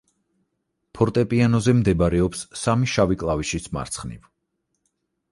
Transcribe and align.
ფორტეპიანოზე 0.99 1.75
მდებარეობს 1.81 2.41
სამი 2.61 2.89
შავი 2.93 3.17
კლავიშის 3.25 3.67
მარცხნივ. 3.77 4.25